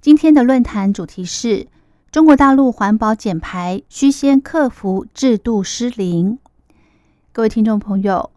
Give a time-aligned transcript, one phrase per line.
[0.00, 1.66] 今天的论坛主题是
[2.10, 6.38] 中国大陆环保减排需先克服制度失灵。
[7.32, 8.30] 各位听众朋友，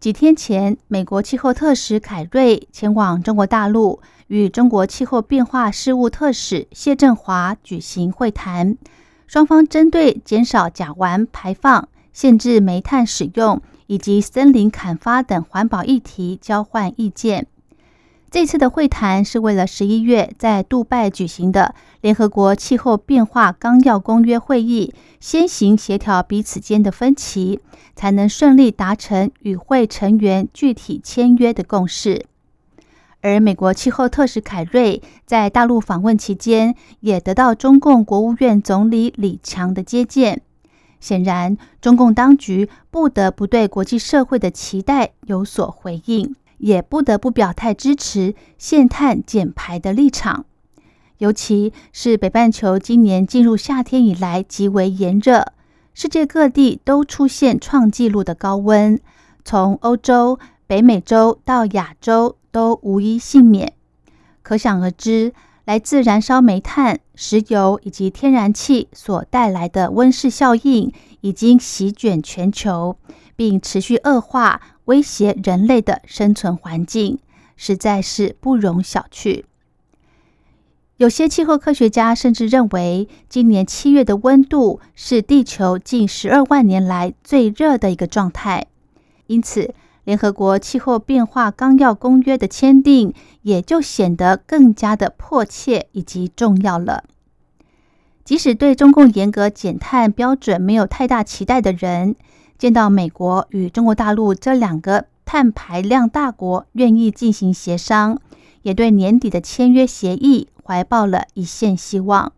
[0.00, 8.78] 几天前，美国气候特使凯瑞前往中国大陆，与中国气候变化事务特使谢振华举行会谈，
[9.26, 13.60] 双方针对减少甲烷排放、限制煤炭使用。
[13.88, 17.48] 以及森林砍伐等环保议题交换意见。
[18.32, 27.60] 这次的会谈是为了十一月在杜拜举行的联合国气候变化纲要公约会议先行协调彼此间的分歧，
[27.94, 32.24] 才能顺利达成与会成员具体签约的共识。
[33.20, 40.40] 而美国气候特使凯瑞在大陆访问期间，也得到中共国务院总理李强的接见。
[41.00, 50.46] 显然，中共当局不得不对国际社会的期待有所回应，也不得不表态支持限碳减排的立场。
[51.18, 55.52] 尤其是北半球今年进入夏天以来极为炎热，
[55.94, 58.98] 世界各地都出现创纪录的高温，
[59.44, 63.74] 从欧洲、北美洲到亚洲都无一幸免。
[64.42, 65.32] 可想而知。
[65.64, 72.96] 来自燃烧煤炭、石油以及天然气所带来的温室效应，已经席卷全球，
[73.36, 77.18] 并持续恶化，威胁人类的生存环境，
[77.56, 79.44] 实在是不容小觑。
[80.96, 88.66] 有些气候科学家甚至认为，今年七月的温度是地球近十二万年来最热的一个状态，
[89.26, 89.74] 因此。
[90.04, 97.04] 联合国气候变化纲要公约的签订，也就显得更加的迫切以及重要了。
[98.24, 102.16] 即使对中共严格减碳标准没有太大期待的人，
[102.62, 108.20] 见到美国与中国大陆这两个碳排量大国愿意进行协商，
[108.62, 112.32] 也对年底的签约协议怀抱了一线希望。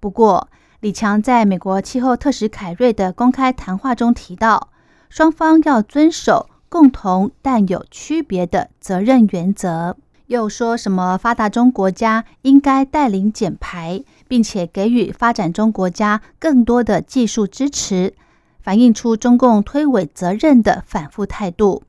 [0.00, 0.48] 不过，
[0.80, 4.70] 李强在美国气候特使凯瑞的公开谈话中提到，
[5.10, 6.48] 双方要遵守。
[6.70, 18.14] 共同但有区别的责任原则，又说什么发达中国家应该带领减排，并且给予发展中国家更多的技术支持，
[18.68, 21.84] 反映出中共推诿责任的反复态度。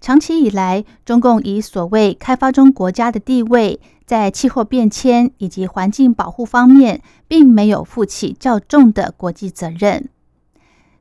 [0.00, 10.08] 长期以来，中共以所谓开发中国家的地位，在气候变迁以及环境保护方面，并没有负起较重的国际责任。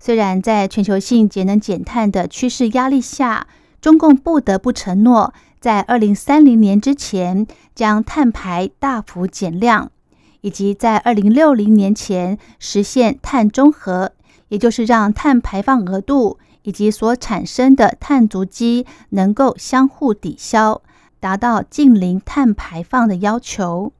[0.00, 3.46] 虽然在全球性节能减碳的趋势压力下，
[3.80, 9.92] 中共不得不承诺在二零三零年之前将碳排大幅减量，
[10.40, 14.10] 以及在二零六零年前实现碳中和，
[14.48, 20.82] 也就是让碳排放额度以及所产生的碳足迹能够相互抵消，
[21.20, 23.92] 达到近零碳排放的要求。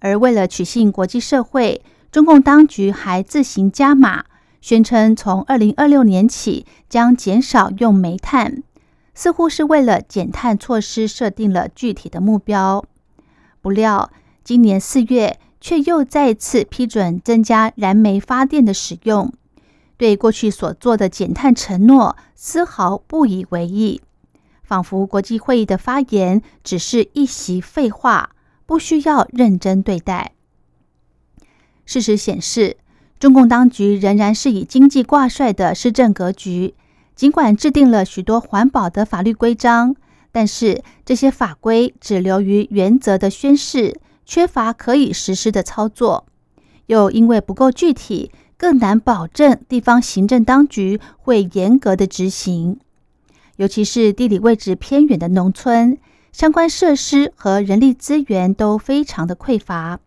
[0.00, 1.82] 而为了取信国际社会，
[2.12, 4.24] 中共当局还自行加码。
[4.60, 8.62] 宣称从二零二六年起将减少用煤炭，
[9.14, 12.82] 似乎是为了减碳措施设定了具体的目标。
[13.60, 14.10] 不料
[14.42, 19.30] 今年四月却又再次批准增加燃煤发电的使用，
[19.96, 24.00] 对过去所做的减碳承诺丝毫不以为意，
[24.62, 28.30] 仿佛国际会议的发言只是一席废话，
[28.66, 30.32] 不需要认真对待。
[31.84, 32.76] 事实显示。
[33.20, 36.74] 中共当局仍然是以经济挂帅的施政格局，
[37.14, 39.94] 尽管制定了许多环保的法律规章，
[40.30, 46.26] 但是这些法规只流于原则的宣示，缺乏可以实施的操作，
[46.86, 52.78] 又因为不够具体，更难保证地方行政当局会严格的执行。
[53.56, 55.98] 尤其是地理位置偏远的农村，
[56.32, 60.00] 相关设施和人力资源都非常的匮乏。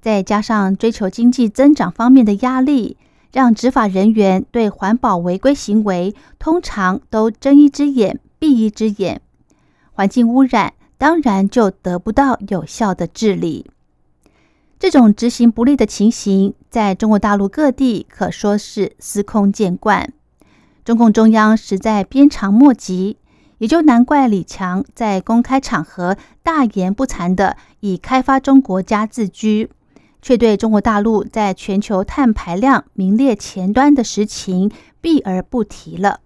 [0.00, 2.96] 再加上追求经济增长方面的压力，
[3.32, 9.20] 让执法人员对环保违规行为通常都睁一只眼闭一只眼，
[9.92, 13.70] 环境污染当然就得不到有效的治理。
[14.78, 20.12] 这种执行不力的情形，在中国大陆各地可说是司空见惯。
[20.84, 23.16] 中共中央实在鞭长莫及，
[23.58, 29.68] 也就难怪李强在公开场合大言不惭的以开发中国家自居，
[30.22, 34.70] 却对中国大陆在全球碳排量名列前端的实情
[35.00, 36.20] 避而不提了。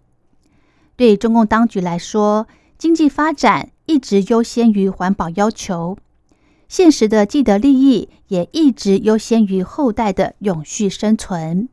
[0.95, 2.47] 对中共当局来说，
[2.77, 5.97] 经济发展一直优先于环保要求，
[6.73, 11.69] 现实的既得利益也一直优先于后代的永续生存，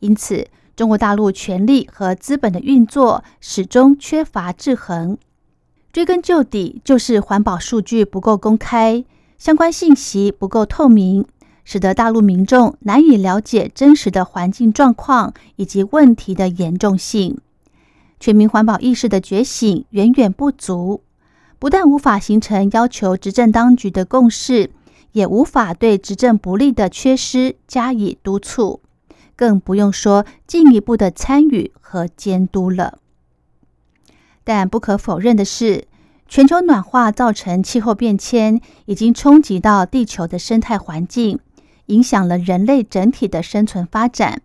[0.00, 0.48] 因此。
[0.76, 5.16] 中国大陆权力和资本的运作始终缺乏制衡，
[5.90, 9.02] 追根究底就是环保数据不够公开，
[9.38, 11.24] 相关信息不够透明，
[11.64, 17.38] 使得大陆民众难以了解真实的环境状况以及问题的严重性。
[18.20, 21.00] 全民环保意识的觉醒远远不足，
[21.58, 24.70] 不但无法形成要求执政当局的共识，
[25.12, 28.80] 也无法对执政不力的缺失加以督促。
[29.34, 32.98] 更不用说进一步的参与和监督了。
[34.44, 35.86] 但不可否认的是，
[36.26, 41.38] 全球暖化造成气候变迁，已经冲击到地球的生态环境，
[41.86, 44.40] 影响了人类整体的生存发展。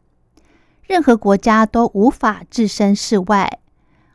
[0.84, 3.61] 任何国家都无法置身事外，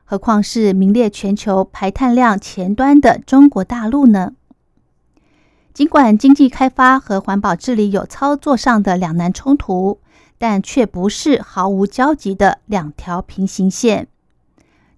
[0.06, 4.32] 何况是名列全球排碳量前端的中国大陆呢？
[5.74, 10.00] 尽管经济开发和环保治理有操作上的两难冲突。
[10.38, 14.06] 但却不是毫无交集的两条平行线，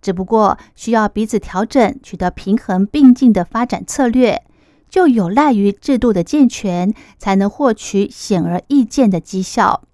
[0.03, 4.43] 只不过需要彼此调整，取得平衡并进的发展策略，
[4.91, 9.85] 就有赖于制度的健全，才能获取显而易见的绩效。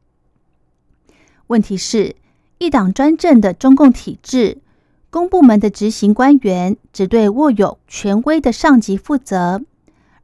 [1.48, 2.16] 问题是，
[2.56, 4.62] 一党专政的中共体制，
[5.14, 9.62] 公部门的执行官员只对握有权威的上级负责，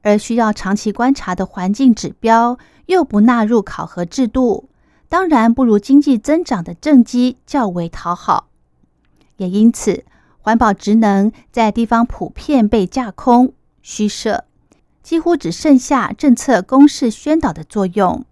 [0.02, 4.68] 而需要长期观察的环境指标又不纳入考核制度。
[5.08, 8.48] 当然不如经济增长的政绩较为讨好，
[9.36, 10.04] 也因此
[10.40, 13.52] 环保职能在地方普遍被架空
[13.82, 14.42] 虚设，
[15.04, 18.24] 几乎只剩下政策公示宣导的作用。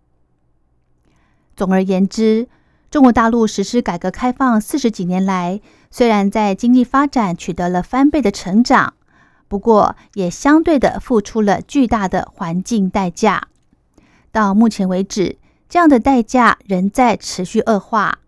[1.55, 2.49] 总而言之，
[2.91, 8.95] 中国大陆实施改革开放四十几年来，虽然在经济发展取得了翻倍的成长，
[9.47, 13.49] 不过也相对的付出了巨大的环境代价。
[14.33, 15.37] 到目前为止。
[15.71, 18.21] 这样的代价仍在持续恶化，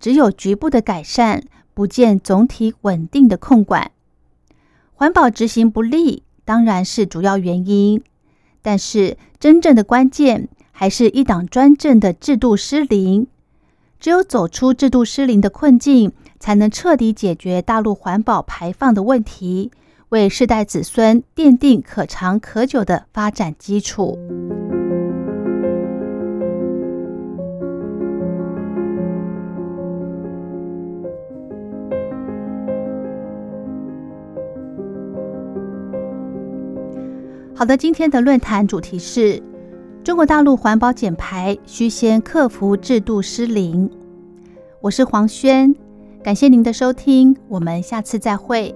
[0.00, 3.92] 只有局部的改善，不见总体稳定的控管。
[4.94, 8.02] 环保执行不力当然是主要原因，
[8.60, 13.28] 但是真正的关键还是一党专政的制度失灵。
[14.00, 19.70] 只有走出制度失灵的困境，才能彻底解决大陆环保排放的问题，
[20.08, 24.18] 为世代子孙奠定可长可久的发展基础。
[37.54, 39.42] 好的，今天的论坛主题是
[40.02, 43.88] 中国大陆环保减排需先克服制度失灵。
[44.80, 45.74] 我是黄轩，
[46.22, 48.74] 感谢您的收听，我们下次再会。